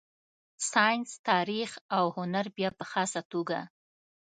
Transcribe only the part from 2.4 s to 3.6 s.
بیا په خاصه توګه.